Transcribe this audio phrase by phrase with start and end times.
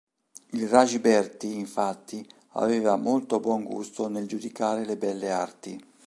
[0.53, 5.79] Il Rajberti infatti aveva molto buon gusto nel giudicare le belle arti.